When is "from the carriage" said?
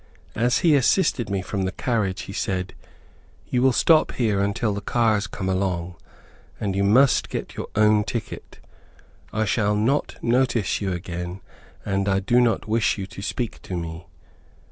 1.43-2.21